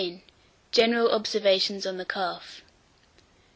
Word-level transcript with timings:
GENERAL 0.71 1.09
OBSERVATIONS 1.11 1.85
ON 1.85 1.97
THE 1.97 2.05
CALF. 2.05 2.63